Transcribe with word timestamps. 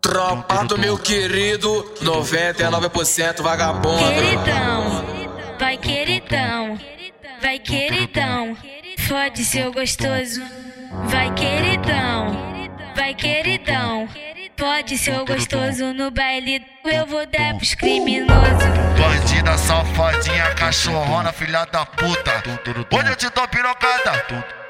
Tropa 0.00 0.64
do 0.64 0.78
meu 0.78 0.98
querido, 0.98 1.68
99% 2.02 3.42
vagabundo. 3.42 3.98
Queridão, 3.98 5.04
vai 5.58 5.76
queridão, 5.78 6.80
vai 7.40 7.58
queridão, 7.58 8.56
fode 9.08 9.44
seu 9.44 9.72
gostoso. 9.72 10.42
Vai 11.06 11.32
queridão, 11.34 12.70
vai 12.94 13.14
queridão, 13.14 14.08
pode 14.56 14.96
seu 14.96 15.24
gostoso 15.24 15.92
no 15.92 16.10
baile. 16.10 16.64
Eu 16.84 17.06
vou 17.06 17.26
dar 17.26 17.54
pros 17.56 17.74
criminosos. 17.74 18.64
Bandida, 18.98 19.58
safadinha, 19.58 20.54
cachorrona, 20.54 21.32
filha 21.32 21.64
da 21.64 21.84
puta. 21.84 22.42
Hoje 22.94 23.08
eu 23.08 23.16
te 23.16 23.30
dou 23.30 23.48
pirocada. 23.48 24.24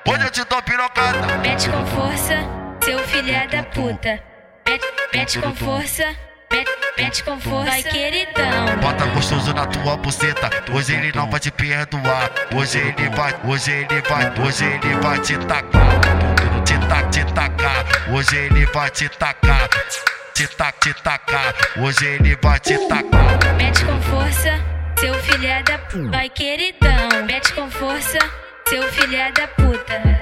Hoje 0.06 0.24
eu 0.24 0.30
te 0.30 0.44
dou 0.44 0.62
pirocada. 0.62 1.38
Mete 1.38 1.68
com 1.68 1.86
força, 1.86 2.63
seu 2.84 2.98
filha 2.98 3.48
da 3.48 3.62
puta. 3.62 4.22
Mete, 4.68 4.86
mete 5.14 5.38
com 5.40 5.54
força. 5.54 6.04
Mete, 6.52 6.70
mete 6.98 7.24
com 7.24 7.40
força, 7.40 7.70
vai 7.70 7.82
queridão. 7.82 8.76
Bota 8.82 9.06
gostoso 9.06 9.54
na 9.54 9.66
tua 9.66 9.96
buceta. 9.96 10.50
Hoje 10.70 10.94
ele 10.94 11.10
não 11.14 11.30
vai 11.30 11.40
te 11.40 11.50
perdoar. 11.50 12.30
Hoje 12.54 12.78
ele 12.78 13.08
vai, 13.10 13.34
hoje 13.44 13.70
ele 13.72 14.02
vai, 14.02 14.32
hoje 14.38 14.64
ele 14.64 14.94
vai 15.00 15.18
te 15.18 15.38
tacar. 15.38 16.00
Te 16.64 16.78
tac, 16.86 17.10
te 17.10 17.24
tacar. 17.32 17.84
Hoje 18.12 18.36
ele 18.36 18.66
vai 18.66 18.90
te 18.90 19.08
tacar. 19.08 19.68
Te 20.34 20.46
tac, 20.46 20.78
te 20.80 21.02
tacar. 21.02 21.54
Hoje 21.78 22.04
ele 22.04 22.36
vai 22.42 22.60
te 22.60 22.76
tacar. 22.86 23.54
Mete 23.56 23.84
com 23.84 24.00
força, 24.02 24.60
seu 25.00 25.14
filha 25.14 25.62
da 25.62 25.78
puta. 25.78 26.10
Vai 26.10 26.28
queridão. 26.28 27.24
Mete 27.26 27.52
com 27.54 27.70
força, 27.70 28.18
seu 28.68 28.82
filha 28.92 29.32
da 29.32 29.48
puta. 29.48 30.13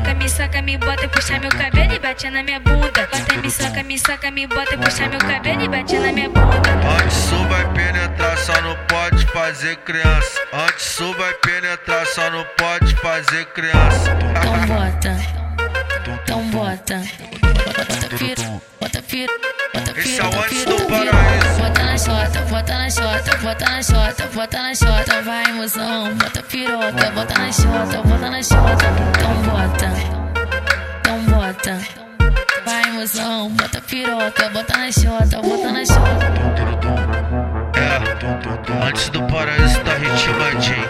Bota, 0.00 0.14
me 0.14 0.28
soca, 0.28 0.30
me 0.30 0.30
soca, 0.30 0.62
me 0.62 0.78
bota, 0.78 1.08
puxa 1.08 1.38
meu 1.38 1.50
cabelo 1.50 1.92
e 1.92 1.98
bate 1.98 2.30
na 2.30 2.42
minha 2.42 2.58
bunda. 2.58 3.06
Bota, 3.12 3.36
me 3.36 3.50
soca, 3.50 3.82
me 3.82 3.98
soca, 3.98 4.30
me 4.30 4.46
bota, 4.46 4.78
puxa 4.78 5.06
meu 5.08 5.18
cabelo 5.18 5.62
e 5.62 5.68
bate 5.68 5.98
na 5.98 6.10
minha 6.10 6.28
bunda. 6.30 6.70
Antes 7.02 7.16
su 7.18 7.36
vai 7.48 7.70
penetrar, 7.74 8.38
só 8.38 8.58
não 8.62 8.76
pode 8.86 9.26
fazer 9.26 9.76
criança. 9.76 10.40
Antes 10.54 10.86
su 10.86 11.12
vai 11.14 11.34
penetrar, 11.34 12.06
só 12.06 12.30
não 12.30 12.46
pode 12.56 12.94
fazer 12.96 13.44
criança. 13.46 14.16
Então 14.30 14.66
bota, 14.66 15.16
então 16.22 16.42
bota. 16.50 17.02
Bota 17.76 18.16
firo, 18.16 18.62
bota 18.80 19.02
firo, 19.02 19.32
bota 19.74 19.94
firo. 19.94 20.00
Esse 20.00 20.20
é 20.20 20.24
o 20.24 20.42
antes 20.42 20.64
do 20.64 20.76
paraíso. 20.86 21.10
Bota 21.10 21.10
na 21.10 21.10
chota, 21.10 21.18
bota 21.18 21.29
na 22.00 22.88
chota, 22.88 23.36
bota 23.36 23.64
na 23.68 23.82
chota, 23.82 24.26
bota 24.32 24.62
na 24.62 24.74
chota, 24.74 25.22
vai 25.22 25.44
emoção. 25.50 26.14
Bota 26.14 26.42
piroca, 26.42 27.10
bota 27.14 27.38
na 27.38 27.52
chota, 27.52 28.02
bota 28.02 28.30
na 28.30 28.42
chota. 28.42 28.86
Então 29.10 29.34
bota, 29.42 29.92
então 31.00 31.18
bota. 31.24 31.78
Vai 32.64 32.82
emoção, 32.88 33.50
bota 33.50 33.80
piroca, 33.82 34.48
bota 34.48 34.78
na 34.78 34.90
chota, 34.92 35.42
bota 35.42 35.72
na 35.72 35.84
chota. 35.84 36.00
É, 37.76 38.86
antes 38.86 39.10
do 39.10 39.22
paraíso 39.24 39.80
tá 39.80 39.94
ritmadinho. 39.94 40.88